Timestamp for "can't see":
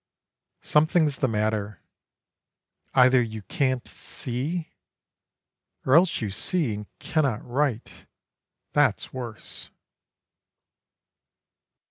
3.43-4.73